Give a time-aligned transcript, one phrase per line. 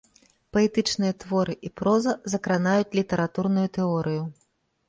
[0.55, 4.23] Паэтычныя творы і проза закранаюць літаратурную тэорыю.